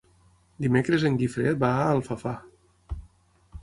[0.65, 2.37] Dimecres en Guifré va a Alfafar.